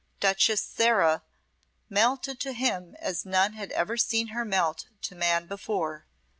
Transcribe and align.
Duchess 0.19 0.63
Sarah 0.63 1.21
melted 1.87 2.39
to 2.39 2.53
him 2.53 2.95
as 2.97 3.23
none 3.23 3.53
had 3.53 3.71
ever 3.73 3.97
seen 3.97 4.29
her 4.29 4.43
melt 4.43 4.87
to 5.03 5.13
man 5.13 5.45
before. 5.45 6.07